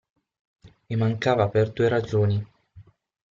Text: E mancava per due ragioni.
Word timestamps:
E 0.91 0.95
mancava 0.95 1.47
per 1.47 1.69
due 1.69 1.87
ragioni. 1.87 2.43